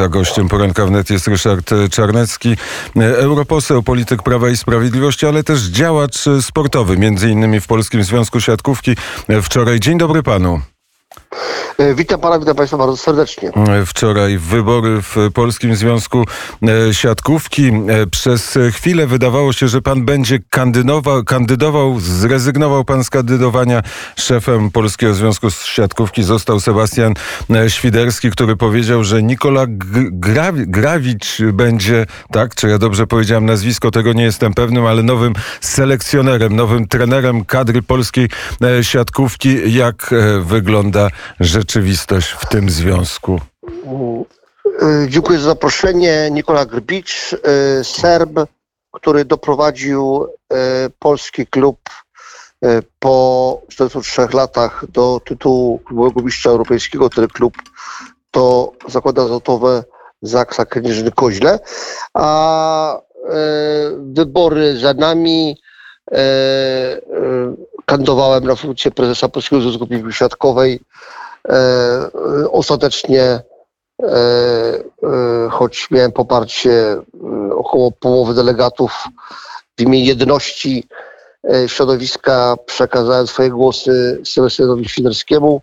A 0.00 0.08
gościem 0.08 0.48
poranka 0.48 0.86
wnet 0.86 1.10
jest 1.10 1.28
Ryszard 1.28 1.70
Czarnecki, 1.90 2.56
europoseł, 2.96 3.82
polityk 3.82 4.22
Prawa 4.22 4.48
i 4.48 4.56
Sprawiedliwości, 4.56 5.26
ale 5.26 5.44
też 5.44 5.60
działacz 5.62 6.24
sportowy, 6.40 6.98
między 6.98 7.30
innymi 7.30 7.60
w 7.60 7.66
Polskim 7.66 8.04
Związku 8.04 8.40
Siatkówki. 8.40 8.96
Wczoraj. 9.42 9.80
Dzień 9.80 9.98
dobry 9.98 10.22
panu. 10.22 10.75
E, 11.78 11.94
witam 11.94 12.20
pana, 12.20 12.38
witam 12.38 12.56
państwa 12.56 12.78
bardzo 12.78 12.96
serdecznie. 12.96 13.50
Wczoraj 13.86 14.38
wybory 14.38 15.02
w 15.02 15.16
Polskim 15.34 15.76
Związku 15.76 16.24
e, 16.62 16.94
Siatkówki. 16.94 17.66
E, 17.68 18.06
przez 18.06 18.58
chwilę 18.72 19.06
wydawało 19.06 19.52
się, 19.52 19.68
że 19.68 19.82
pan 19.82 20.04
będzie 20.04 20.38
kandydował, 20.50 21.24
kandydował 21.24 22.00
zrezygnował 22.00 22.84
pan 22.84 23.04
z 23.04 23.10
kandydowania. 23.10 23.82
Szefem 24.16 24.70
Polskiego 24.70 25.14
Związku 25.14 25.50
Siatkówki 25.50 26.22
został 26.22 26.60
Sebastian 26.60 27.14
Świderski, 27.68 28.30
który 28.30 28.56
powiedział, 28.56 29.04
że 29.04 29.22
Nikola 29.22 29.64
Grawicz 30.66 31.42
będzie, 31.52 32.06
tak, 32.32 32.54
czy 32.54 32.68
ja 32.68 32.78
dobrze 32.78 33.06
powiedziałem 33.06 33.46
nazwisko, 33.46 33.90
tego 33.90 34.12
nie 34.12 34.24
jestem 34.24 34.54
pewnym, 34.54 34.86
ale 34.86 35.02
nowym 35.02 35.32
selekcjonerem, 35.60 36.56
nowym 36.56 36.88
trenerem 36.88 37.44
kadry 37.44 37.82
polskiej 37.82 38.28
siatkówki. 38.82 39.74
Jak 39.74 40.14
wygląda 40.40 41.08
rzeczywistość 41.40 42.28
w 42.28 42.46
tym 42.46 42.70
związku? 42.70 43.40
E, 44.82 45.06
dziękuję 45.08 45.38
za 45.38 45.44
zaproszenie. 45.44 46.28
Nikola 46.30 46.66
Grbicz, 46.66 47.32
e, 47.32 47.84
Serb, 47.84 48.30
który 48.92 49.24
doprowadził 49.24 50.26
e, 50.52 50.90
polski 50.98 51.46
klub 51.46 51.78
po 52.98 53.62
43 53.68 54.28
latach 54.32 54.84
do 54.88 55.20
tytułu 55.24 55.78
klubowego 55.78 56.22
mistrza 56.22 56.50
europejskiego. 56.50 57.10
Ten 57.10 57.28
klub 57.28 57.54
to 58.30 58.72
zakłada 58.88 59.22
azotowe 59.22 59.84
Zaksa 60.22 60.64
Kędzierzyn 60.64 61.10
Koźle. 61.10 61.58
A 62.14 63.00
wybory 63.98 64.78
za 64.78 64.94
nami. 64.94 65.56
Kandydowałem 67.86 68.44
na 68.44 68.56
funkcję 68.56 68.90
prezesa 68.90 69.28
Polskiego 69.28 69.62
Związku 69.62 69.86
Piłki 69.86 70.12
Świadkowej 70.12 70.80
E, 71.48 72.10
ostatecznie, 72.50 73.22
e, 73.22 73.42
e, 74.02 75.48
choć 75.50 75.90
miałem 75.90 76.12
poparcie 76.12 76.96
około 77.56 77.92
połowy 77.92 78.34
delegatów 78.34 79.04
w 79.78 79.82
imieniu 79.82 80.06
jedności 80.06 80.88
środowiska, 81.66 82.56
przekazałem 82.66 83.26
swoje 83.26 83.50
głosy 83.50 84.22
Sebastianowi 84.24 84.88
Świderskiemu 84.88 85.60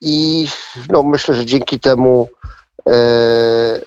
i 0.00 0.48
no, 0.88 1.02
myślę, 1.02 1.34
że 1.34 1.46
dzięki 1.46 1.80
temu 1.80 2.28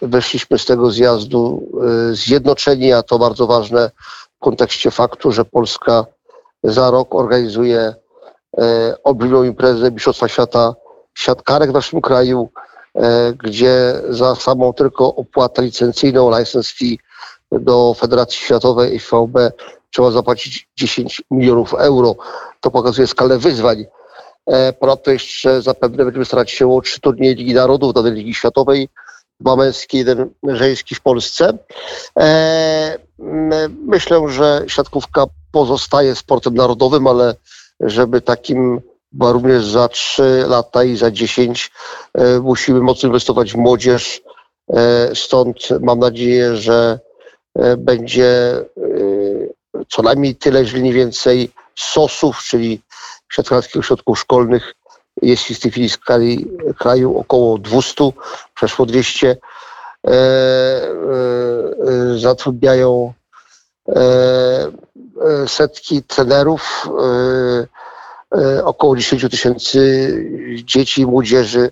wyszliśmy 0.01 0.59
z 0.59 0.65
tego 0.65 0.91
zjazdu 0.91 1.69
zjednoczeni, 2.11 2.93
a 2.93 3.03
to 3.03 3.19
bardzo 3.19 3.47
ważne 3.47 3.91
w 4.35 4.39
kontekście 4.39 4.91
faktu, 4.91 5.31
że 5.31 5.45
Polska 5.45 6.05
za 6.63 6.91
rok 6.91 7.15
organizuje 7.15 7.95
E, 8.57 8.95
olbrzymią 9.03 9.43
imprezę 9.43 9.91
Mistrzostwa 9.91 10.27
Świata 10.27 10.75
siatkarek 11.15 11.69
w 11.69 11.73
naszym 11.73 12.01
kraju, 12.01 12.49
e, 12.95 13.33
gdzie 13.33 13.93
za 14.09 14.35
samą 14.35 14.73
tylko 14.73 15.15
opłatę 15.15 15.61
licencyjną, 15.61 16.39
license 16.39 16.73
fee 16.79 16.99
do 17.51 17.93
Federacji 17.93 18.39
Światowej 18.39 18.95
IVB 18.95 19.51
trzeba 19.91 20.11
zapłacić 20.11 20.69
10 20.77 21.21
milionów 21.31 21.73
euro. 21.73 22.15
To 22.59 22.71
pokazuje 22.71 23.07
skalę 23.07 23.37
wyzwań. 23.37 23.85
E, 24.47 24.73
ponadto 24.73 25.11
jeszcze 25.11 25.61
zapewne 25.61 26.05
będziemy 26.05 26.25
starać 26.25 26.51
się 26.51 26.75
o 26.75 26.81
trzy 26.81 26.99
turnieje 26.99 27.35
Ligi 27.35 27.53
Narodów, 27.53 27.93
do 27.93 28.09
Ligi 28.09 28.33
Światowej, 28.33 28.89
dwa 29.39 29.55
męskie, 29.55 29.97
jeden 29.97 30.29
żeński 30.43 30.95
w 30.95 31.01
Polsce. 31.01 31.57
Myślę, 33.85 34.29
że 34.29 34.63
siatkówka 34.67 35.25
pozostaje 35.51 36.15
sportem 36.15 36.53
narodowym, 36.53 37.07
ale 37.07 37.35
żeby 37.79 38.21
takim 38.21 38.81
bo 39.13 39.33
również 39.33 39.65
za 39.65 39.87
3 39.87 40.45
lata 40.47 40.83
i 40.83 40.95
za 40.95 41.11
10 41.11 41.71
e, 42.13 42.39
musimy 42.39 42.81
mocno 42.81 43.07
inwestować 43.07 43.53
w 43.53 43.55
młodzież. 43.55 44.21
E, 44.69 45.15
stąd 45.15 45.57
mam 45.81 45.99
nadzieję, 45.99 46.55
że 46.55 46.99
e, 47.55 47.77
będzie 47.77 48.59
co 49.89 50.01
najmniej 50.01 50.35
tyle, 50.35 50.59
jeżeli 50.59 50.83
nie 50.83 50.93
więcej 50.93 51.51
SOS-ów, 51.75 52.37
czyli 52.37 52.81
siatkarskich 53.31 53.77
ośrodków 53.77 54.19
szkolnych. 54.19 54.73
Jest 55.21 55.43
w 55.43 55.59
tej 55.59 55.71
chwili 55.71 55.89
w 55.89 55.99
kraju 56.77 57.17
około 57.17 57.57
200, 57.57 58.09
przeszło 58.55 58.85
200. 58.85 59.37
Zatrudniają 62.15 63.13
setki 65.47 66.03
trenerów, 66.03 66.87
E, 68.37 68.65
około 68.65 68.95
10 68.95 69.29
tysięcy 69.31 70.11
dzieci 70.63 71.01
i 71.01 71.05
młodzieży 71.05 71.71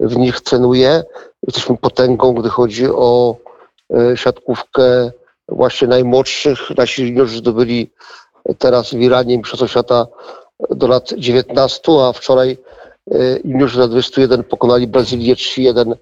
w 0.00 0.16
nich 0.16 0.40
trenuje. 0.40 1.04
Jesteśmy 1.46 1.76
potęgą, 1.76 2.34
gdy 2.34 2.48
chodzi 2.48 2.86
o 2.86 3.36
e, 3.94 4.16
siatkówkę 4.16 5.10
właśnie 5.48 5.88
najmłodszych. 5.88 6.58
Nasi 6.76 7.02
juniorzy 7.02 7.38
zdobyli 7.38 7.90
teraz 8.58 8.90
w 8.90 9.00
Iranie 9.00 9.38
Mistrzostwo 9.38 9.68
Świata 9.68 10.06
do 10.70 10.86
lat 10.86 11.12
19, 11.16 11.80
a 12.00 12.12
wczoraj 12.12 12.58
e, 13.10 13.16
juniorzy 13.44 13.78
na 13.78 13.88
21 13.88 14.44
pokonali 14.44 14.86
Brazylię 14.86 15.34
3-1 15.34 15.94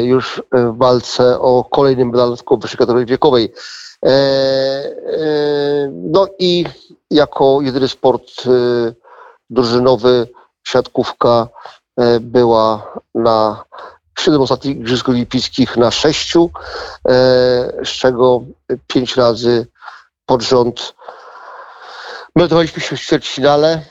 już 0.00 0.42
w 0.52 0.78
walce 0.78 1.40
o 1.40 1.64
kolejnym 1.64 2.08
medal 2.08 2.36
w 2.36 2.60
wyższej 2.60 3.06
wiekowej. 3.06 3.52
No 5.92 6.26
i 6.38 6.64
jako 7.10 7.58
jedyny 7.62 7.88
sport 7.88 8.32
drużynowy 9.50 10.28
siatkówka 10.66 11.48
e, 11.96 12.20
była 12.20 12.92
na 13.14 13.64
siedem 14.18 14.40
ostatnich 14.40 14.76
Igrzysk 14.76 15.08
Olimpijskich 15.08 15.76
na 15.76 15.90
sześciu, 15.90 16.50
e, 17.08 17.12
z 17.84 17.88
czego 17.88 18.42
pięć 18.86 19.16
razy 19.16 19.66
pod 20.26 20.42
rząd 20.42 20.94
meldowaliśmy 22.36 22.82
się 22.82 22.96
w 22.96 23.00
ćwierćfinale, 23.00 23.82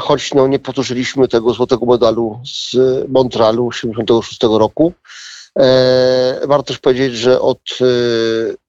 choć 0.00 0.34
no, 0.34 0.46
nie 0.46 0.58
powtórzyliśmy 0.58 1.28
tego 1.28 1.52
złotego 1.52 1.86
medalu 1.86 2.40
z 2.44 2.76
Montrealu 3.08 3.70
1986 3.70 4.42
roku. 4.42 4.92
E, 5.58 6.40
warto 6.46 6.66
też 6.66 6.78
powiedzieć, 6.78 7.14
że 7.14 7.40
od 7.40 7.60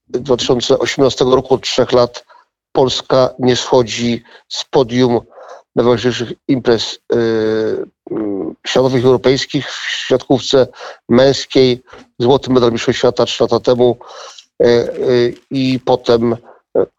2018 0.08 1.26
roku, 1.26 1.54
od 1.54 1.62
trzech 1.62 1.92
lat, 1.92 2.26
Polska 2.72 3.30
nie 3.40 3.56
schodzi 3.56 4.24
z 4.48 4.66
podium 4.66 5.22
najważniejszych 5.76 6.34
imprez 6.48 7.00
yy, 7.14 7.86
światowych, 8.68 9.06
europejskich 9.06 9.72
w 9.72 10.08
siatkówce 10.08 10.68
męskiej. 11.10 11.84
Złoty 12.20 12.52
medal 12.52 12.72
Mistrzostw 12.72 13.00
Świata 13.00 13.26
trzy 13.26 13.44
lata 13.44 13.60
temu 13.60 13.98
yy, 14.60 14.68
yy, 14.68 15.34
i 15.52 15.80
potem 15.86 16.36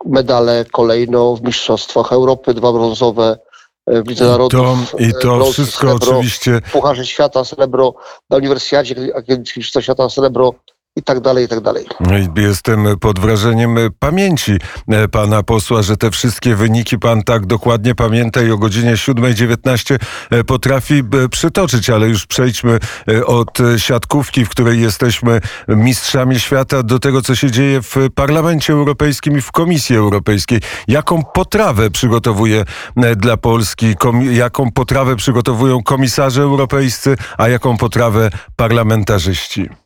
medale 0.04 0.64
kolejno 0.72 1.36
w 1.36 1.42
Mistrzostwach 1.42 2.12
Europy, 2.12 2.54
dwa 2.54 2.72
brązowe 2.72 3.38
w 3.86 4.08
Lidze 4.08 4.24
Narodów. 4.24 4.90
To, 4.90 4.98
I 4.98 5.12
to 5.22 5.52
wszystko 5.52 5.88
srebro, 5.88 6.16
oczywiście... 6.16 6.60
W 6.66 6.72
Pucharze 6.72 7.06
Świata 7.06 7.44
srebro, 7.44 7.94
na 8.30 8.36
Uniwersjadzie 8.36 8.94
Akademickim 9.16 9.60
Mistrzostwa 9.60 9.82
Świata 9.82 10.08
srebro 10.08 10.54
i 10.96 11.02
tak 11.02 11.20
dalej, 11.20 11.44
i 11.44 11.48
tak 11.48 11.60
dalej. 11.60 11.86
No 12.00 12.42
jestem 12.42 12.86
pod 13.00 13.18
wrażeniem 13.18 13.76
pamięci 13.98 14.52
e, 14.88 15.08
pana 15.08 15.42
posła, 15.42 15.82
że 15.82 15.96
te 15.96 16.10
wszystkie 16.10 16.56
wyniki 16.56 16.98
pan 16.98 17.22
tak 17.22 17.46
dokładnie 17.46 17.94
pamięta 17.94 18.42
i 18.42 18.50
o 18.50 18.58
godzinie 18.58 18.92
7.19 18.92 19.98
e, 20.30 20.44
potrafi 20.44 20.94
e, 21.24 21.28
przytoczyć, 21.28 21.90
ale 21.90 22.08
już 22.08 22.26
przejdźmy 22.26 22.78
od 23.26 23.58
siatkówki, 23.76 24.44
w 24.44 24.48
której 24.48 24.80
jesteśmy 24.80 25.40
mistrzami 25.68 26.40
świata, 26.40 26.82
do 26.82 26.98
tego, 26.98 27.22
co 27.22 27.34
się 27.34 27.50
dzieje 27.50 27.82
w 27.82 27.96
Parlamencie 28.14 28.72
Europejskim 28.72 29.38
i 29.38 29.40
w 29.40 29.52
Komisji 29.52 29.96
Europejskiej. 29.96 30.60
Jaką 30.88 31.24
potrawę 31.24 31.90
przygotowuje 31.90 32.64
dla 33.16 33.36
Polski, 33.36 33.94
jaką 34.32 34.70
potrawę 34.70 35.16
przygotowują 35.16 35.82
komisarze 35.82 36.42
europejscy, 36.42 37.16
a 37.38 37.48
jaką 37.48 37.76
potrawę 37.76 38.30
parlamentarzyści? 38.56 39.83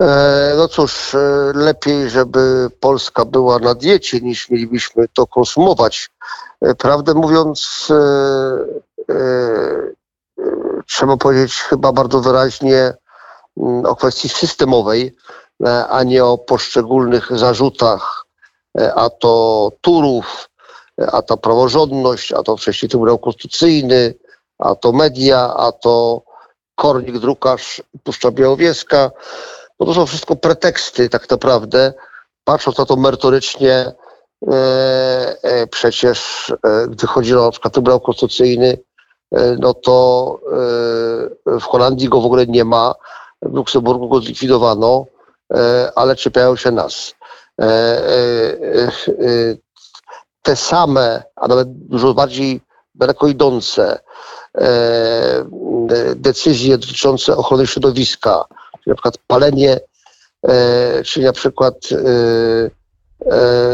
E, 0.00 0.54
no 0.56 0.68
cóż, 0.68 1.14
e, 1.14 1.18
lepiej, 1.54 2.10
żeby 2.10 2.70
Polska 2.80 3.24
była 3.24 3.58
na 3.58 3.74
diecie, 3.74 4.20
niż 4.20 4.50
mielibyśmy 4.50 5.08
to 5.08 5.26
konsumować. 5.26 6.10
E, 6.60 6.74
prawdę 6.74 7.14
mówiąc, 7.14 7.88
trzeba 10.86 11.16
powiedzieć 11.16 11.54
chyba 11.54 11.92
bardzo 11.92 12.20
wyraźnie 12.20 12.94
mm, 13.56 13.86
o 13.86 13.96
kwestii 13.96 14.28
systemowej, 14.28 15.16
a 15.88 16.02
nie 16.02 16.24
o 16.24 16.38
poszczególnych 16.38 17.38
zarzutach, 17.38 18.26
a 18.94 19.10
to 19.10 19.72
Turów, 19.80 20.50
a 21.12 21.22
to 21.22 21.36
praworządność, 21.36 22.32
a 22.32 22.42
to 22.42 22.56
wcześniej 22.56 22.90
Trybunał 22.90 23.18
Konstytucyjny, 23.18 24.14
a 24.58 24.74
to 24.74 24.92
media, 24.92 25.54
a 25.56 25.72
to 25.72 26.22
Kornik, 26.74 27.18
Drukarz, 27.18 27.82
Puszcza 28.02 28.30
Białowieska. 28.30 29.10
No 29.84 29.88
to 29.88 29.94
są 29.94 30.06
wszystko 30.06 30.36
preteksty 30.36 31.08
tak 31.08 31.30
naprawdę. 31.30 31.92
Patrząc 32.44 32.78
na 32.78 32.86
to 32.86 32.96
merytorycznie, 32.96 33.92
przecież 35.70 36.52
gdy 36.88 37.06
chodzi 37.06 37.36
o 37.36 37.52
na 37.64 37.70
Trybunał 37.70 38.00
Konstytucyjny, 38.00 38.78
no 39.58 39.74
to 39.74 40.38
w 41.46 41.62
Holandii 41.62 42.08
go 42.08 42.20
w 42.20 42.24
ogóle 42.24 42.46
nie 42.46 42.64
ma, 42.64 42.94
w 43.42 43.54
Luksemburgu 43.54 44.08
go 44.08 44.20
zlikwidowano, 44.20 45.04
ale 45.94 46.16
czepiają 46.16 46.56
się 46.56 46.70
nas. 46.70 47.14
Te 50.42 50.56
same, 50.56 51.22
a 51.36 51.48
nawet 51.48 51.68
dużo 51.72 52.14
bardziej 52.14 52.60
daleko 52.94 53.26
idące 53.26 53.98
decyzje 56.14 56.78
dotyczące 56.78 57.36
ochrony 57.36 57.66
środowiska, 57.66 58.44
czyli 58.84 58.92
na 58.92 58.94
przykład 58.94 59.18
palenie, 59.26 59.80
czyli 61.04 61.26
na 61.26 61.32
przykład 61.32 61.74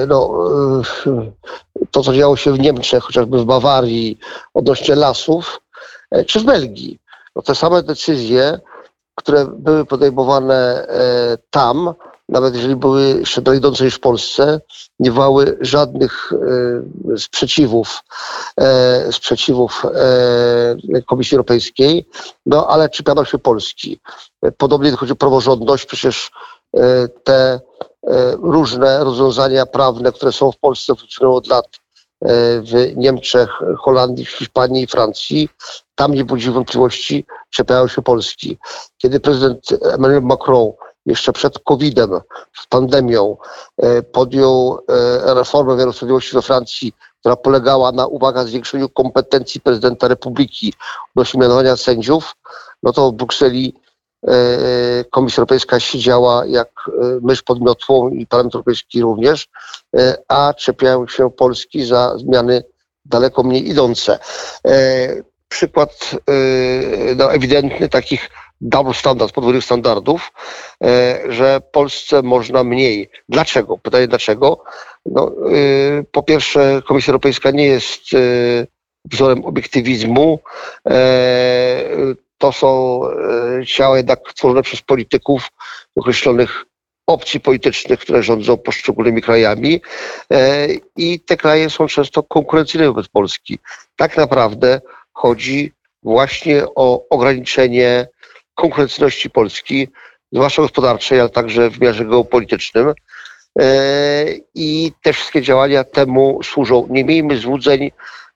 no, 0.06 0.30
to, 1.90 2.02
co 2.02 2.14
działo 2.14 2.36
się 2.36 2.52
w 2.52 2.60
Niemczech, 2.60 3.04
chociażby 3.04 3.38
w 3.38 3.44
Bawarii, 3.44 4.18
odnośnie 4.54 4.94
lasów, 4.94 5.60
czy 6.26 6.40
w 6.40 6.44
Belgii. 6.44 6.98
No, 7.36 7.42
te 7.42 7.54
same 7.54 7.82
decyzje, 7.82 8.60
które 9.14 9.46
były 9.46 9.84
podejmowane 9.84 10.86
tam, 11.50 11.94
nawet 12.30 12.54
jeżeli 12.54 12.76
były 12.76 13.02
jeszcze 13.18 13.56
idące 13.56 13.84
niż 13.84 13.94
w 13.94 14.00
Polsce, 14.00 14.60
nie 14.98 15.10
wywołały 15.10 15.58
żadnych 15.60 16.32
e, 17.12 17.18
sprzeciwów, 17.18 18.02
e, 18.60 19.12
sprzeciwów 19.12 19.82
e, 19.84 21.02
Komisji 21.02 21.34
Europejskiej, 21.34 22.08
no 22.46 22.66
ale 22.66 22.88
czepiano 22.88 23.24
się 23.24 23.38
Polski. 23.38 24.00
Podobnie 24.56 24.92
chodzi 24.92 25.12
o 25.12 25.16
praworządność, 25.16 25.86
przecież 25.86 26.30
e, 26.76 27.08
te 27.08 27.34
e, 27.42 27.60
różne 28.42 29.04
rozwiązania 29.04 29.66
prawne, 29.66 30.12
które 30.12 30.32
są 30.32 30.52
w 30.52 30.58
Polsce, 30.58 30.94
funkcjonują 30.94 31.36
od 31.36 31.46
lat 31.46 31.66
e, 31.66 31.80
w 32.60 32.96
Niemczech, 32.96 33.50
Holandii, 33.78 34.24
Hiszpanii 34.24 34.82
i 34.82 34.86
Francji, 34.86 35.48
tam 35.94 36.14
nie 36.14 36.24
budzi 36.24 36.50
wątpliwości, 36.50 37.26
czepiają 37.50 37.88
się 37.88 38.02
Polski. 38.02 38.58
Kiedy 38.98 39.20
prezydent 39.20 39.60
Emmanuel 39.82 40.22
Macron 40.22 40.72
jeszcze 41.06 41.32
przed 41.32 41.58
COVID-em, 41.58 42.20
z 42.62 42.66
pandemią, 42.66 43.36
e, 43.76 44.02
podjął 44.02 44.78
e, 44.88 45.34
reformę 45.34 45.72
wymiaru 45.72 45.92
sprawiedliwości 45.92 46.34
we 46.34 46.42
Francji, 46.42 46.92
która 47.20 47.36
polegała 47.36 47.92
na, 47.92 48.06
uwaga, 48.06 48.44
zwiększeniu 48.44 48.88
kompetencji 48.88 49.60
prezydenta 49.60 50.08
republiki 50.08 50.74
odnośnie 51.16 51.40
mianowania 51.40 51.76
sędziów, 51.76 52.36
no 52.82 52.92
to 52.92 53.10
w 53.10 53.14
Brukseli 53.14 53.74
e, 54.26 54.34
Komisja 55.10 55.40
Europejska 55.40 55.80
siedziała 55.80 56.46
jak 56.46 56.70
mysz 57.22 57.42
pod 57.42 57.58
i 58.12 58.26
Parlament 58.26 58.54
Europejski 58.54 59.02
również, 59.02 59.48
a 60.28 60.54
czepiają 60.54 61.08
się 61.08 61.30
Polski 61.30 61.84
za 61.84 62.18
zmiany 62.18 62.64
daleko 63.04 63.42
mniej 63.42 63.68
idące. 63.68 64.18
Przykład 65.48 66.10
no, 67.16 67.32
ewidentny 67.32 67.88
takich 67.88 68.30
double 68.60 68.94
standard, 68.94 69.32
podwójnych 69.32 69.64
standardów, 69.64 70.32
e, 70.84 71.20
że 71.28 71.60
Polsce 71.72 72.22
można 72.22 72.64
mniej. 72.64 73.10
Dlaczego? 73.28 73.78
Pytanie 73.78 74.08
dlaczego? 74.08 74.64
No, 75.06 75.28
e, 75.28 76.02
po 76.12 76.22
pierwsze, 76.22 76.82
Komisja 76.86 77.10
Europejska 77.10 77.50
nie 77.50 77.66
jest 77.66 78.14
e, 78.14 78.18
wzorem 79.04 79.44
obiektywizmu. 79.44 80.40
To 82.38 82.52
są 82.52 83.00
ciała 83.66 83.96
jednak 83.96 84.32
tworzone 84.34 84.62
przez 84.62 84.82
polityków 84.82 85.48
określonych 85.96 86.64
opcji 87.06 87.40
politycznych, 87.40 88.00
które 88.00 88.22
rządzą 88.22 88.56
poszczególnymi 88.56 89.22
krajami 89.22 89.80
i 90.96 91.20
te 91.20 91.36
kraje 91.36 91.70
są 91.70 91.86
często 91.86 92.22
konkurencyjne 92.22 92.86
wobec 92.86 93.08
Polski. 93.08 93.58
Tak 93.96 94.16
naprawdę 94.16 94.80
chodzi 95.12 95.72
właśnie 96.02 96.64
o 96.74 97.08
ograniczenie 97.10 98.06
konkurencyjności 98.60 99.30
Polski, 99.30 99.88
zwłaszcza 100.32 100.62
gospodarczej, 100.62 101.20
ale 101.20 101.28
także 101.28 101.70
w 101.70 101.78
wymiarze 101.78 102.04
geopolitycznym. 102.04 102.92
E, 103.58 104.24
I 104.54 104.92
te 105.02 105.12
wszystkie 105.12 105.42
działania 105.42 105.84
temu 105.84 106.42
służą. 106.42 106.86
Nie 106.90 107.04
miejmy 107.04 107.36
złudzeń, 107.36 107.90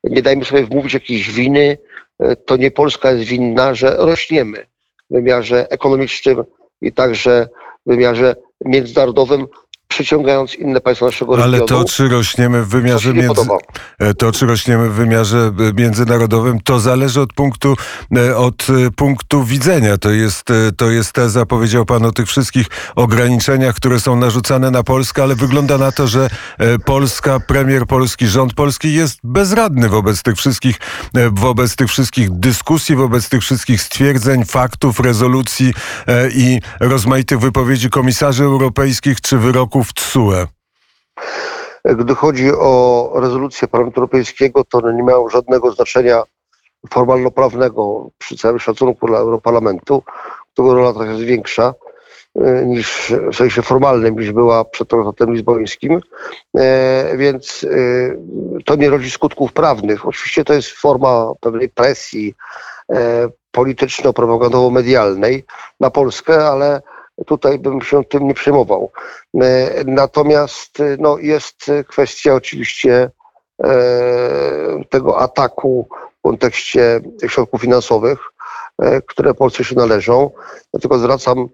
nie 0.05 0.23
dajmy 0.23 0.45
sobie 0.45 0.65
wmówić 0.65 0.95
jakiejś 0.95 1.31
winy. 1.31 1.79
E, 2.21 2.37
to 2.37 2.57
nie 2.57 2.71
Polska 2.71 3.13
jest 3.13 3.25
winna, 3.25 3.75
że 3.75 3.97
rośniemy 3.99 4.67
w 5.11 5.15
wymiarze 5.15 5.71
ekonomicznym 5.71 6.45
i 6.81 6.93
także 6.93 7.49
w 7.87 7.91
wymiarze 7.91 8.37
międzynarodowym 8.65 9.47
przyciągając 9.95 10.55
inne 10.55 10.81
państwa 10.81 11.07
naszego 11.07 11.37
regionu. 11.37 11.57
Ale 11.57 11.67
to, 11.67 11.85
czy 11.85 12.09
rośniemy 12.09 12.63
w 12.63 12.69
wymiarze 12.69 13.15
między... 13.15 13.43
E, 13.99 14.15
to, 14.15 14.33
czy 14.33 14.47
rośniemy 14.47 14.91
w 14.91 14.93
wymiarze 14.93 15.53
e, 15.69 15.73
międzynarodowym, 15.73 16.61
to 16.61 16.81
zależy 16.81 17.21
od 17.21 17.33
punktu, 17.33 17.77
e, 18.17 18.37
od 18.37 18.67
punktu 18.97 19.45
widzenia. 19.45 19.99
To 19.99 20.11
jest, 20.11 20.49
to 20.77 20.91
jest 20.91 21.13
teza, 21.13 21.47
powiedział 21.47 21.85
pan 21.85 22.05
o 22.05 22.13
tych 22.13 22.29
wszystkich 22.29 22.67
ograniczeniach, 22.97 23.75
które 23.75 24.01
są 24.01 24.17
narzucane 24.17 24.71
na 24.71 24.83
Polskę, 24.83 25.23
ale 25.23 25.35
wygląda 25.35 25.79
na 25.79 25.93
to, 25.93 26.07
że 26.07 26.31
Polska, 26.85 27.41
premier 27.41 27.87
Polski, 27.87 28.27
rząd 28.27 28.55
polski 28.55 28.95
jest 28.95 29.19
bezradny 29.25 29.89
wobec 29.89 30.23
tych 30.23 30.37
wszystkich, 30.37 30.77
wobec 31.33 31.77
tych 31.77 31.89
wszystkich 31.89 32.31
dyskusji, 32.31 32.97
wobec 32.97 33.29
tych 33.29 33.43
wszystkich 33.43 33.83
stwierdzeń, 33.83 34.45
faktów, 34.45 35.01
rezolucji 35.01 35.75
i 36.35 36.61
rozmaitych 36.81 37.41
wypowiedzi 37.41 37.91
komisarzy 37.91 38.45
europejskich 38.45 39.21
czy 39.21 39.39
wyroków 39.39 39.84
w 39.85 39.93
TSUE? 39.93 40.47
Gdy 41.85 42.15
chodzi 42.15 42.51
o 42.53 43.13
rezolucję 43.15 43.69
Parlamentu 43.69 44.01
Europejskiego, 44.01 44.65
to 44.65 44.91
nie 44.91 45.03
mają 45.03 45.29
żadnego 45.29 45.73
znaczenia 45.73 46.23
formalno-prawnego 46.91 48.11
przy 48.19 48.37
całym 48.37 48.59
szacunku 48.59 49.07
dla 49.07 49.19
Europarlamentu, 49.19 50.03
którego 50.53 50.75
rola 50.75 50.93
trochę 50.93 51.11
jest 51.11 51.25
większa 51.25 51.75
e, 52.35 52.67
niż 52.67 53.13
w 53.33 53.37
sensie 53.37 53.63
formalnym, 53.63 54.19
niż 54.19 54.33
była 54.33 54.65
przed 54.65 54.89
traktatem 54.89 55.33
lizbońskim, 55.33 56.01
e, 56.57 57.17
więc 57.17 57.65
e, 57.65 57.73
to 58.65 58.77
nie 58.77 58.91
rodzi 58.91 59.11
skutków 59.11 59.53
prawnych. 59.53 60.07
Oczywiście 60.07 60.45
to 60.45 60.55
jest 60.55 60.69
forma 60.69 61.33
pewnej 61.41 61.69
presji 61.69 62.35
polityczno-propagandowo-medialnej 63.51 65.45
na 65.81 65.91
Polskę, 65.91 66.49
ale 66.49 66.83
tutaj 67.27 67.59
bym 67.59 67.83
się 67.83 68.05
tym 68.05 68.27
nie 68.27 68.35
przejmował. 68.35 68.93
E, 69.43 69.85
natomiast 69.87 70.81
e, 70.81 70.97
no, 70.99 71.19
jest 71.19 71.71
kwestia 71.89 72.35
oczywiście 72.35 73.11
e, 73.65 73.71
tego 74.91 75.21
ataku 75.21 75.89
w 76.19 76.23
kontekście 76.23 77.01
środków 77.29 77.61
finansowych, 77.61 78.19
które 79.07 79.35
Polsce 79.35 79.65
się 79.65 79.75
należą. 79.75 80.31
Dlatego 80.73 80.99
zwracam 80.99 81.49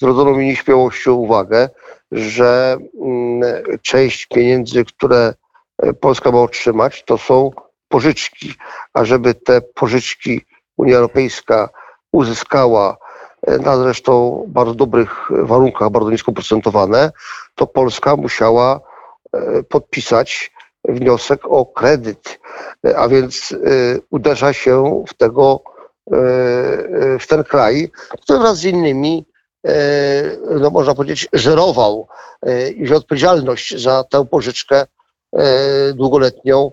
zrodzoną 0.00 0.36
mi 0.36 0.46
nieśmiałością 0.46 1.12
uwagę, 1.12 1.68
że 2.12 2.76
mm, 3.02 3.62
część 3.82 4.26
pieniędzy, 4.26 4.84
które 4.84 5.34
Polska 6.00 6.30
ma 6.30 6.42
otrzymać, 6.42 7.04
to 7.04 7.18
są 7.18 7.50
pożyczki, 7.88 8.54
a 8.94 9.04
żeby 9.04 9.34
te 9.34 9.60
pożyczki 9.60 10.40
Unia 10.76 10.96
Europejska 10.96 11.68
uzyskała 12.12 12.96
na 13.46 13.76
zresztą 13.76 14.44
bardzo 14.48 14.74
dobrych 14.74 15.28
warunkach, 15.30 15.90
bardzo 15.90 16.10
nisko 16.10 16.32
procentowane, 16.32 17.12
to 17.54 17.66
Polska 17.66 18.16
musiała 18.16 18.80
e, 19.32 19.62
podpisać 19.62 20.52
wniosek 20.84 21.40
o 21.44 21.66
kredyt, 21.66 22.40
e, 22.86 22.98
a 22.98 23.08
więc 23.08 23.52
e, 23.52 23.56
uderza 24.10 24.52
się 24.52 25.04
w 25.08 25.14
tego, 25.14 25.60
w 27.20 27.26
ten 27.28 27.44
kraj, 27.44 27.90
który 28.22 28.38
wraz 28.38 28.58
z 28.58 28.64
innymi, 28.64 29.26
no 30.60 30.70
można 30.70 30.94
powiedzieć, 30.94 31.28
żerował 31.32 32.08
i 32.76 32.86
że 32.86 32.96
odpowiedzialność 32.96 33.82
za 33.82 34.04
tę 34.04 34.26
pożyczkę 34.26 34.86
długoletnią 35.94 36.70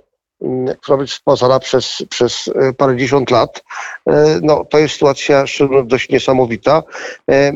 która 0.82 0.98
być 0.98 1.14
spłacana 1.14 1.60
przez, 1.60 2.04
przez 2.10 2.50
e, 2.56 2.74
parędziesiąt 2.74 3.32
lat. 3.32 3.64
E, 4.08 4.40
no, 4.42 4.66
to 4.66 4.80
jest 4.80 4.94
sytuacja 4.94 5.46
dość 5.86 6.10
niesamowita, 6.10 6.84
e, 7.32 7.54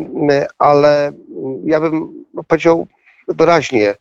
ale 0.59 1.11
ja 1.63 1.79
bym 1.79 2.25
powiedział 2.47 2.87
wyraźnie, 3.27 3.95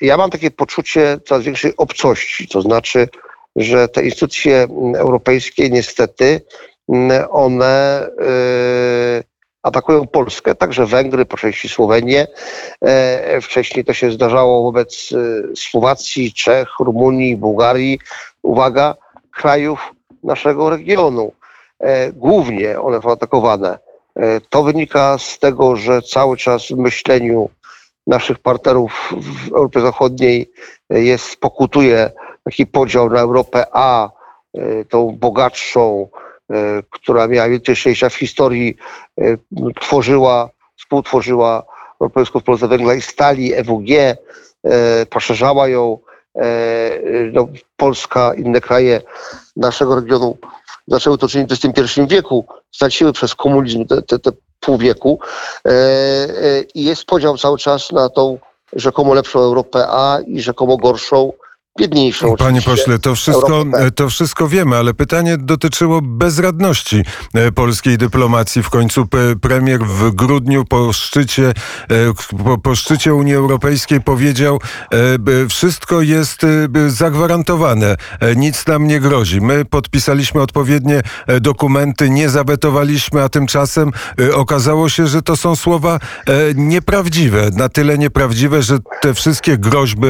ja 0.00 0.16
mam 0.16 0.30
takie 0.30 0.50
poczucie 0.50 1.18
coraz 1.26 1.44
większej 1.44 1.76
obcości, 1.76 2.48
to 2.48 2.62
znaczy, 2.62 3.08
że 3.56 3.88
te 3.88 4.02
instytucje 4.04 4.66
europejskie 4.96 5.70
niestety 5.70 6.40
one 7.30 8.06
atakują 9.68 10.06
Polskę, 10.06 10.54
także 10.54 10.86
Węgry, 10.86 11.24
po 11.24 11.36
części 11.36 11.68
Słowenię. 11.68 12.26
E, 12.80 13.40
wcześniej 13.40 13.84
to 13.84 13.92
się 13.92 14.10
zdarzało 14.10 14.62
wobec 14.62 15.10
e, 15.12 15.56
Słowacji, 15.56 16.32
Czech, 16.32 16.68
Rumunii, 16.80 17.36
Bułgarii. 17.36 17.98
Uwaga, 18.42 18.94
krajów 19.30 19.92
naszego 20.24 20.70
regionu. 20.70 21.32
e, 21.78 22.12
głównie 22.12 22.80
one 22.80 23.02
są 23.02 23.10
atakowane. 23.10 23.78
To 24.50 24.62
wynika 24.62 25.18
z 25.18 25.38
tego, 25.38 25.76
że 25.76 26.02
cały 26.02 26.36
czas 26.36 26.66
w 26.66 26.76
myśleniu 26.76 27.50
naszych 28.06 28.38
partnerów 28.38 29.12
w 29.12 29.52
Europie 29.52 29.80
Zachodniej 29.80 30.50
jest, 30.90 31.36
pokutuje 31.36 32.10
taki 32.44 32.66
podział 32.66 33.10
na 33.10 33.20
Europę 33.20 33.64
A, 33.72 34.10
tą 34.88 35.16
bogatszą, 35.20 36.08
która 36.90 37.28
miała 37.28 37.48
więcej 37.48 37.94
w 38.10 38.14
historii, 38.14 38.76
tworzyła, 39.80 40.50
współtworzyła 40.78 41.62
Europejską 42.00 42.38
Wspólnotę 42.38 42.68
Węgla 42.68 42.94
i 42.94 43.00
Stali, 43.00 43.54
EWG, 43.54 44.16
poszerzała 45.10 45.68
ją, 45.68 45.98
no, 47.32 47.48
Polska, 47.76 48.34
inne 48.34 48.60
kraje 48.60 49.00
naszego 49.56 49.94
regionu 49.94 50.38
zaczęły 50.88 51.18
to 51.18 51.28
czynić 51.28 51.50
w 51.50 51.64
XXI 51.64 52.00
wieku, 52.06 52.46
straciły 52.74 53.12
przez 53.12 53.34
komunizm 53.34 53.86
te, 53.86 54.02
te, 54.02 54.18
te 54.18 54.30
pół 54.60 54.78
wieku 54.78 55.20
e, 55.64 55.70
e, 55.70 56.62
i 56.74 56.84
jest 56.84 57.04
podział 57.04 57.38
cały 57.38 57.58
czas 57.58 57.92
na 57.92 58.08
tą 58.08 58.38
rzekomo 58.72 59.14
lepszą 59.14 59.40
Europę 59.40 59.86
A 59.88 60.18
i 60.26 60.40
rzekomo 60.40 60.76
gorszą 60.76 61.32
biedniejszą. 61.78 62.36
Panie 62.36 62.62
pośle, 62.62 62.98
to 62.98 63.14
wszystko, 63.14 63.64
to 63.94 64.08
wszystko 64.08 64.48
wiemy, 64.48 64.76
ale 64.76 64.94
pytanie 64.94 65.36
dotyczyło 65.36 66.02
bezradności 66.02 67.02
e, 67.34 67.52
polskiej 67.52 67.98
dyplomacji. 67.98 68.62
W 68.62 68.70
końcu 68.70 69.06
premier 69.40 69.80
w 69.80 70.10
grudniu 70.10 70.64
po 70.64 70.92
szczycie, 70.92 71.48
e, 71.48 71.54
po, 72.44 72.58
po 72.58 72.76
szczycie 72.76 73.14
Unii 73.14 73.34
Europejskiej 73.34 74.00
powiedział, 74.00 74.60
e, 74.92 75.48
wszystko 75.48 76.00
jest 76.00 76.40
zagwarantowane, 76.88 77.96
nic 78.36 78.66
nam 78.66 78.86
nie 78.86 79.00
grozi. 79.00 79.40
My 79.40 79.64
podpisaliśmy 79.64 80.42
odpowiednie 80.42 81.02
dokumenty, 81.40 82.10
nie 82.10 82.28
zawetowaliśmy, 82.28 83.22
a 83.22 83.28
tymczasem 83.28 83.90
okazało 84.34 84.88
się, 84.88 85.06
że 85.06 85.22
to 85.22 85.36
są 85.36 85.56
słowa 85.56 85.98
nieprawdziwe. 86.54 87.50
Na 87.56 87.68
tyle 87.68 87.98
nieprawdziwe, 87.98 88.62
że 88.62 88.78
te 89.00 89.14
wszystkie 89.14 89.58
groźby, 89.58 90.08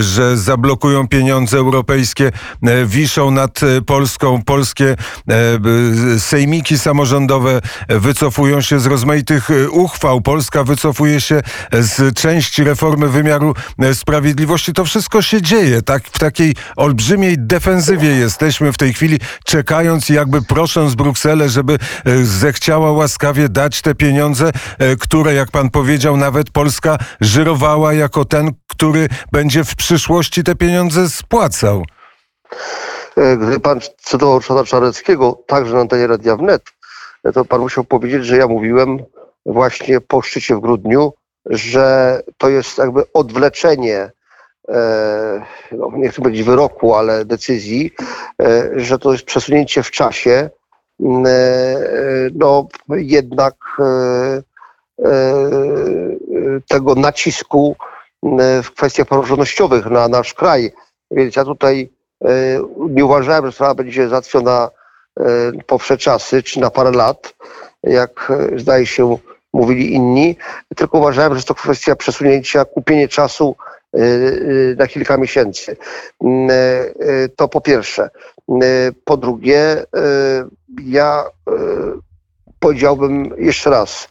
że 0.00 0.36
zablokowano 0.36 0.75
blokują 0.76 1.08
pieniądze 1.08 1.58
europejskie, 1.58 2.32
e, 2.62 2.86
wiszą 2.86 3.30
nad 3.30 3.62
e, 3.62 3.82
Polską. 3.82 4.42
Polskie 4.42 4.96
e, 5.28 6.20
sejmiki 6.20 6.78
samorządowe 6.78 7.60
wycofują 7.88 8.60
się 8.60 8.80
z 8.80 8.86
rozmaitych 8.86 9.48
uchwał. 9.70 10.20
Polska 10.20 10.64
wycofuje 10.64 11.20
się 11.20 11.42
z 11.72 12.14
części 12.14 12.64
reformy 12.64 13.08
wymiaru 13.08 13.54
sprawiedliwości. 13.94 14.72
To 14.72 14.84
wszystko 14.84 15.22
się 15.22 15.42
dzieje. 15.42 15.82
Tak, 15.82 16.04
w 16.12 16.18
takiej 16.18 16.54
olbrzymiej 16.76 17.36
defensywie 17.38 18.08
jesteśmy 18.08 18.72
w 18.72 18.76
tej 18.76 18.94
chwili, 18.94 19.18
czekając 19.44 20.08
jakby 20.08 20.42
prosząc 20.42 20.94
Brukselę, 20.94 21.48
żeby 21.48 21.78
zechciała 22.22 22.92
łaskawie 22.92 23.48
dać 23.48 23.82
te 23.82 23.94
pieniądze, 23.94 24.50
które, 25.00 25.34
jak 25.34 25.50
pan 25.50 25.70
powiedział, 25.70 26.16
nawet 26.16 26.50
Polska 26.50 26.98
żyrowała 27.20 27.92
jako 27.92 28.24
ten, 28.24 28.50
który 28.76 29.08
będzie 29.32 29.64
w 29.64 29.74
przyszłości 29.74 30.44
te 30.44 30.54
pieniądze 30.54 31.08
spłacał. 31.08 31.84
E, 33.16 33.36
gdy 33.36 33.60
pan 33.60 33.80
cytował 33.98 34.38
Ryszarda 34.38 34.64
Czareckiego, 34.64 35.42
także 35.46 35.74
na 35.74 35.80
antenie 35.80 36.06
Radia 36.06 36.36
Wnet, 36.36 36.62
e, 37.24 37.32
to 37.32 37.44
pan 37.44 37.60
musiał 37.60 37.84
powiedzieć, 37.84 38.26
że 38.26 38.36
ja 38.36 38.46
mówiłem 38.46 38.98
właśnie 39.46 40.00
po 40.00 40.22
szczycie 40.22 40.56
w 40.56 40.60
grudniu, 40.60 41.12
że 41.46 42.20
to 42.38 42.48
jest 42.48 42.78
jakby 42.78 43.02
odwleczenie, 43.12 44.10
e, 44.68 45.42
no 45.72 45.90
nie 45.94 46.08
chcę 46.08 46.22
powiedzieć 46.22 46.42
wyroku, 46.42 46.94
ale 46.94 47.24
decyzji, 47.24 47.94
że 48.76 48.98
to 48.98 49.12
jest 49.12 49.24
przesunięcie 49.24 49.82
w 49.82 49.90
czasie, 49.90 50.50
no 52.34 52.68
jednak 52.90 53.54
tego 56.68 56.94
nacisku 56.94 57.76
w 58.62 58.70
kwestiach 58.76 59.06
praworządnościowych 59.06 59.86
na 59.86 60.08
nasz 60.08 60.34
kraj. 60.34 60.72
Więc 61.10 61.36
ja 61.36 61.44
tutaj 61.44 61.90
e, 62.24 62.28
nie 62.78 63.04
uważałem, 63.04 63.46
że 63.46 63.52
sprawa 63.52 63.74
będzie 63.74 64.08
załatwiona 64.08 64.70
e, 65.20 65.24
po 65.66 65.78
wsze 65.78 65.98
czasy, 65.98 66.42
czy 66.42 66.60
na 66.60 66.70
parę 66.70 66.90
lat, 66.90 67.34
jak 67.82 68.32
zdaje 68.56 68.86
się 68.86 69.18
mówili 69.52 69.94
inni, 69.94 70.36
tylko 70.76 70.98
uważałem, 70.98 71.32
że 71.32 71.36
jest 71.36 71.48
to 71.48 71.54
kwestia 71.54 71.96
przesunięcia, 71.96 72.64
kupienie 72.64 73.08
czasu 73.08 73.56
na 74.76 74.86
kilka 74.86 75.16
miesięcy. 75.16 75.76
To 77.36 77.48
po 77.48 77.60
pierwsze. 77.60 78.10
Po 79.04 79.16
drugie, 79.16 79.84
ja 80.84 81.24
powiedziałbym 82.58 83.34
jeszcze 83.38 83.70
raz, 83.70 84.08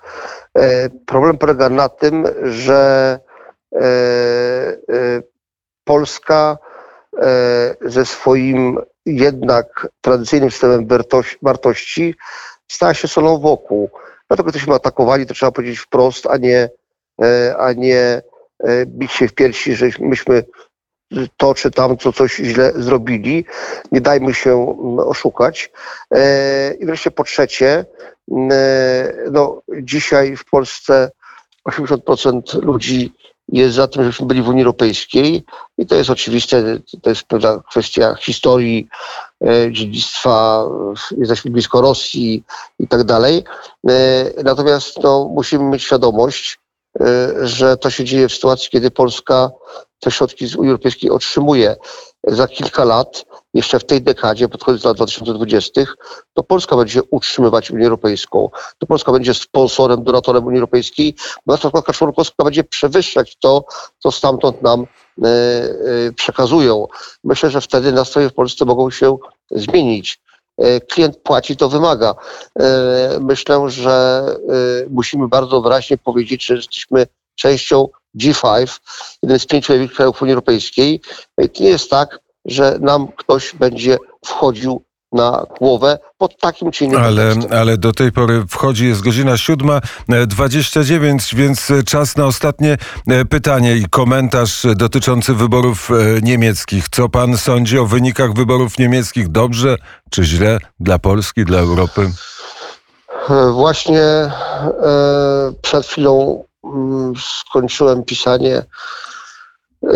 problem 1.06 1.38
polega 1.38 1.70
na 1.70 1.90
tym, 1.90 2.26
że 2.44 3.20
E, 3.20 3.24
e, 3.24 3.35
Polska 5.84 6.58
e, 7.22 7.76
ze 7.82 8.06
swoim 8.06 8.78
jednak 9.06 9.88
tradycyjnym 10.02 10.52
systemem 10.52 10.88
wartości 11.42 12.16
stała 12.68 12.94
się 12.94 13.08
solą 13.08 13.38
wokół. 13.38 13.90
Dlatego 14.28 14.48
jesteśmy 14.48 14.74
atakowani, 14.74 15.26
to 15.26 15.34
trzeba 15.34 15.52
powiedzieć 15.52 15.80
wprost, 15.80 16.28
a 16.28 16.38
nie, 16.38 16.70
a 17.58 17.74
nie 17.74 18.22
bić 18.86 19.12
się 19.12 19.28
w 19.28 19.34
piersi, 19.34 19.76
że 19.76 19.86
myśmy 20.00 20.44
to 21.38 21.54
czy 21.54 21.72
tamto 21.72 22.14
coś 22.14 22.36
źle 22.36 22.74
zrobili. 22.76 23.46
Nie 23.92 24.02
dajmy 24.02 24.34
się 24.34 24.78
oszukać. 24.98 25.72
I 26.80 26.86
wreszcie 26.86 27.12
po 27.12 27.24
trzecie, 27.24 27.86
no, 29.32 29.62
dzisiaj 29.82 30.38
w 30.38 30.46
Polsce 30.46 31.12
80% 31.70 32.64
ludzi 32.64 33.14
jest 33.50 33.76
za 33.76 33.88
tym, 33.88 34.04
żebyśmy 34.04 34.26
byli 34.26 34.42
w 34.42 34.50
Unii 34.50 34.62
Europejskiej 34.64 35.44
i 35.78 35.86
to 35.86 35.96
jest 35.96 36.10
oczywiste, 36.10 36.80
to 37.02 37.10
jest 37.10 37.24
pewna 37.24 37.62
kwestia 37.70 38.16
historii, 38.16 38.88
e, 39.48 39.72
dziedzictwa, 39.72 40.66
jesteśmy 41.18 41.52
blisko 41.52 41.82
Rosji 41.82 42.44
i 42.80 42.88
tak 42.88 43.04
dalej. 43.04 43.44
E, 43.90 44.26
natomiast 44.44 45.04
no, 45.04 45.32
musimy 45.34 45.64
mieć 45.64 45.84
świadomość, 45.84 46.54
e, 46.54 46.65
że 47.42 47.78
to 47.78 47.90
się 47.90 48.04
dzieje 48.04 48.30
w 48.30 48.34
sytuacji, 48.34 48.70
kiedy 48.70 48.92
Polska 48.92 49.52
te 50.00 50.12
środki 50.12 50.48
z 50.48 50.56
Unii 50.56 50.70
Europejskiej 50.70 51.10
otrzymuje. 51.10 51.76
Za 52.24 52.48
kilka 52.48 52.84
lat 52.84 53.26
jeszcze 53.54 53.80
w 53.80 53.86
tej 53.86 54.02
dekadzie, 54.02 54.50
pod 54.50 54.64
koniec 54.64 54.84
lat 54.84 54.96
2020, 54.96 55.82
to 56.34 56.44
Polska 56.44 56.78
będzie 56.78 57.04
utrzymywać 57.04 57.72
Unię 57.72 57.86
Europejską. 57.86 58.50
To 58.78 58.88
Polska 58.88 59.12
będzie 59.12 59.34
sponsorem, 59.34 60.04
donatorem 60.04 60.46
Unii 60.46 60.60
Europejskiej, 60.60 61.16
bo 61.46 61.54
nasza 61.54 61.70
składka 61.70 61.94
członkowska 61.94 62.44
będzie 62.44 62.64
przewyższać 62.64 63.38
to, 63.40 63.66
co 64.00 64.12
stamtąd 64.12 64.62
nam 64.62 64.82
e, 64.82 65.28
e, 65.28 66.12
przekazują. 66.16 66.88
Myślę, 67.24 67.50
że 67.50 67.62
wtedy 67.62 67.92
nastroje 67.92 68.30
w 68.30 68.34
Polsce 68.34 68.66
mogą 68.66 68.92
się 68.92 69.18
zmienić. 69.52 70.25
E, 70.58 70.82
klient 70.82 71.18
płaci, 71.18 71.58
to 71.58 71.70
wymaga. 71.70 72.16
Myślę, 73.20 73.70
że 73.70 74.26
musimy 74.90 75.28
bardzo 75.28 75.62
wyraźnie 75.62 75.98
powiedzieć, 75.98 76.46
że 76.46 76.56
jesteśmy 76.56 77.08
częścią 77.36 77.88
G5, 78.20 78.80
jeden 79.24 79.40
z 79.40 79.46
pięciu 79.46 79.74
największych 79.74 79.98
krajów 79.98 80.22
Unii 80.22 80.34
Europejskiej. 80.34 81.02
To 81.36 81.64
nie 81.64 81.70
jest 81.70 81.90
tak, 81.90 82.20
że 82.46 82.78
nam 82.82 83.08
ktoś 83.08 83.56
będzie 83.56 83.98
wchodził 84.26 84.84
na 85.12 85.46
głowę 85.60 86.00
pod 86.18 86.40
takim 86.40 86.72
czy 86.72 86.86
innym 86.86 87.02
ale, 87.02 87.36
ale 87.50 87.78
do 87.78 87.94
tej 87.94 88.12
pory 88.12 88.44
wchodzi, 88.50 88.88
jest 88.88 89.02
godzina 89.02 89.34
7.29, 89.34 91.36
więc 91.36 91.72
czas 91.86 92.18
na 92.18 92.26
ostatnie 92.26 92.78
e, 93.08 93.26
pytanie 93.26 93.76
i 93.76 93.86
komentarz 93.90 94.66
dotyczący 94.76 95.34
wyborów 95.34 95.90
e, 95.92 95.94
niemieckich. 96.22 96.90
Co 96.90 97.10
pan 97.10 97.38
sądzi 97.38 97.80
o 97.80 97.86
wynikach 97.86 98.34
wyborów 98.34 98.80
niemieckich? 98.80 99.28
Dobrze 99.28 99.78
czy 100.10 100.24
źle 100.24 100.58
dla 100.80 101.00
Polski, 101.00 101.46
dla 101.46 101.60
Europy? 101.60 102.12
E, 103.30 103.52
właśnie 103.52 104.02
e, 104.02 104.32
przed 105.62 105.86
chwilą 105.86 106.44
mm, 106.64 107.14
skończyłem 107.18 108.04
pisanie 108.04 108.64
e, 109.84 109.96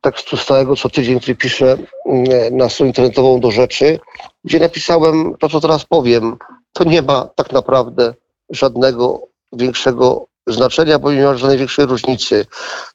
tekstu 0.00 0.36
stałego 0.36 0.76
co 0.76 0.90
tydzień, 0.90 1.20
który 1.20 1.36
piszę 1.36 1.76
mm, 2.06 2.56
na 2.56 2.68
stronę 2.68 2.88
internetową 2.88 3.40
do 3.40 3.50
rzeczy, 3.50 3.98
gdzie 4.44 4.58
napisałem 4.58 5.34
to, 5.40 5.48
co 5.48 5.60
teraz 5.60 5.84
powiem. 5.84 6.36
To 6.72 6.84
nie 6.84 7.02
ma 7.02 7.28
tak 7.36 7.52
naprawdę 7.52 8.14
żadnego 8.50 9.20
większego 9.52 10.26
znaczenia, 10.46 10.98
bo 10.98 11.12
nie 11.12 11.22
ma 11.22 11.36
żadnej 11.36 11.58
większej 11.58 11.86
różnicy. 11.86 12.46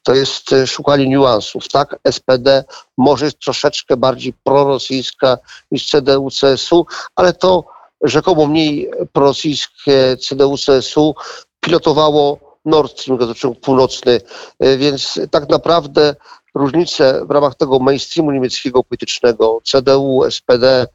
To 0.02 0.14
jest 0.14 0.52
e, 0.52 0.66
szukanie 0.66 1.08
niuansów. 1.08 1.68
Tak, 1.68 1.96
SPD 2.10 2.64
może 2.96 3.24
jest 3.24 3.38
troszeczkę 3.38 3.96
bardziej 3.96 4.34
prorosyjska 4.44 5.38
niż 5.70 5.86
CDU, 5.86 6.28
CSU, 6.30 6.86
ale 7.14 7.32
to 7.32 7.64
rzekomo 8.02 8.46
mniej 8.46 8.90
prorosyjskie 9.12 10.16
CDU, 10.16 10.56
CSU 10.56 11.14
pilotowało 11.60 12.38
Nord 12.64 13.00
Stream, 13.00 13.18
gazociąg 13.18 13.60
północny, 13.60 14.20
e, 14.60 14.76
więc 14.76 15.20
tak 15.30 15.48
naprawdę 15.48 16.14
różnice 16.56 17.24
w 17.26 17.30
ramach 17.30 17.54
tego 17.54 17.78
mainstreamu 17.78 18.32
niemieckiego 18.32 18.84
politycznego, 18.84 19.60
CDU, 19.64 20.22
SPD, 20.30 20.86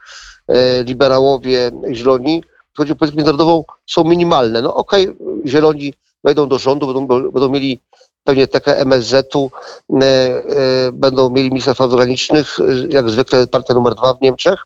e, 0.47 0.83
liberałowie, 0.83 1.71
zieloni, 1.91 2.43
chodzi 2.77 2.91
o 2.91 2.95
politykę 2.95 3.17
międzynarodową, 3.17 3.63
są 3.87 4.03
minimalne. 4.03 4.61
No 4.61 4.75
okej, 4.75 5.17
zieloni 5.45 5.93
wejdą 6.23 6.47
do 6.47 6.59
rządu, 6.59 6.87
będą, 6.87 7.31
będą 7.31 7.49
mieli 7.49 7.79
pewnie 8.23 8.47
takę 8.47 8.77
MSZ-u, 8.77 9.51
e, 9.93 10.05
e, 10.05 10.91
będą 10.91 11.29
mieli 11.29 11.49
ministra 11.49 11.73
spraw 11.73 11.91
zagranicznych, 11.91 12.57
jak 12.89 13.09
zwykle 13.09 13.47
partia 13.47 13.73
numer 13.73 13.95
dwa 13.95 14.13
w 14.13 14.21
Niemczech. 14.21 14.63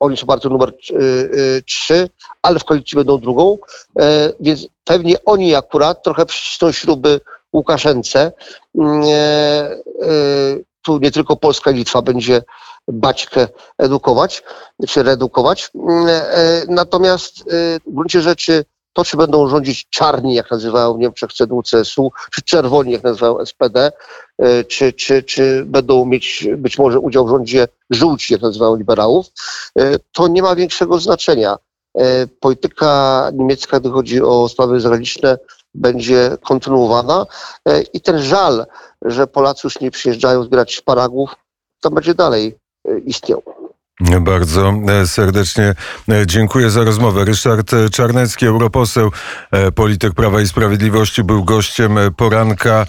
Oni 0.00 0.16
są 0.16 0.26
partią 0.26 0.48
numer 0.48 0.72
trzy, 1.66 2.08
ale 2.42 2.58
w 2.58 2.64
koalicji 2.64 2.96
będą 2.96 3.18
drugą, 3.18 3.58
więc 4.40 4.66
pewnie 4.84 5.24
oni 5.24 5.54
akurat 5.54 6.02
trochę 6.02 6.26
przycisną 6.26 6.72
śruby 6.72 7.20
Łukaszence. 7.52 8.32
Mm, 8.78 9.02
E, 9.02 9.70
e, 10.02 10.58
tu 10.82 10.98
nie 10.98 11.10
tylko 11.10 11.36
Polska 11.36 11.70
i 11.70 11.74
Litwa 11.74 12.02
będzie 12.02 12.42
baćkę 12.88 13.48
edukować, 13.78 14.42
czy 14.88 15.02
reedukować. 15.02 15.70
Mm, 15.74 16.06
e, 16.08 16.62
Natomiast 16.68 17.44
w 17.86 17.94
gruncie 17.94 18.20
rzeczy 18.20 18.64
to, 18.92 19.04
czy 19.04 19.16
będą 19.16 19.48
rządzić 19.48 19.88
czarni, 19.90 20.34
jak 20.34 20.50
nazywają 20.50 20.94
w 20.94 20.98
Niemczech 20.98 21.32
CDU, 21.32 21.62
CSU, 21.62 22.12
czy 22.32 22.42
czerwoni, 22.42 22.92
jak 22.92 23.02
nazywają 23.02 23.46
SPD, 23.46 23.92
czy, 24.68 24.92
czy, 24.92 25.22
czy 25.22 25.64
będą 25.66 26.06
mieć 26.06 26.48
być 26.56 26.78
może 26.78 27.00
udział 27.00 27.26
w 27.26 27.30
rządzie 27.30 27.68
żółci, 27.90 28.32
jak 28.32 28.42
nazywają 28.42 28.76
liberałów, 28.76 29.26
to 30.12 30.28
nie 30.28 30.42
ma 30.42 30.54
większego 30.54 30.98
znaczenia. 30.98 31.56
Polityka 32.40 33.30
niemiecka, 33.34 33.80
gdy 33.80 33.90
chodzi 33.90 34.22
o 34.22 34.48
sprawy 34.48 34.80
zagraniczne, 34.80 35.38
będzie 35.76 36.30
kontynuowana 36.44 37.26
e, 37.68 37.82
i 37.82 38.00
ten 38.00 38.22
żal, 38.22 38.66
że 39.02 39.26
Polacy 39.26 39.60
już 39.64 39.80
nie 39.80 39.90
przyjeżdżają 39.90 40.42
zbierać 40.42 40.74
szparagów, 40.74 41.36
to 41.80 41.90
będzie 41.90 42.14
dalej 42.14 42.58
e, 42.88 42.98
istniał. 42.98 43.42
Bardzo 44.20 44.72
e, 44.88 45.06
serdecznie 45.06 45.74
dziękuję 46.26 46.70
za 46.70 46.84
rozmowę. 46.84 47.24
Ryszard 47.24 47.70
Czarnecki, 47.92 48.46
europoseł, 48.46 49.10
polityk 49.74 50.14
Prawa 50.14 50.40
i 50.40 50.46
Sprawiedliwości, 50.46 51.24
był 51.24 51.44
gościem 51.44 51.98
poranka 52.16 52.86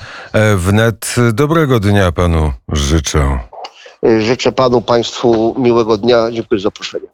wnet. 0.56 1.16
Dobrego 1.34 1.80
dnia 1.80 2.12
panu 2.12 2.54
życzę. 2.72 3.40
Życzę 4.20 4.52
panu, 4.52 4.82
państwu 4.82 5.56
miłego 5.58 5.98
dnia. 5.98 6.32
Dziękuję 6.32 6.60
za 6.62 6.64
zaproszenie. 6.64 7.08